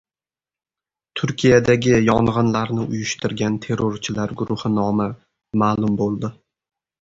[1.19, 5.09] Turkiyadagi yong‘inlarni uyushtirgan terrorchilar guruhi nomi
[5.65, 6.35] ma’lum bo‘ldi